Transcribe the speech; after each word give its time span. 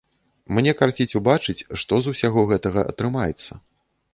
Мне 0.57 0.71
карціць 0.79 1.15
убачыць, 1.19 1.65
што 1.81 1.93
з 2.07 2.15
усяго 2.15 2.47
гэтага 2.53 2.81
атрымаецца. 2.95 3.51